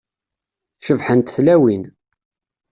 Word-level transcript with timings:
Cebḥent 0.85 1.33
tlawin. 1.35 1.83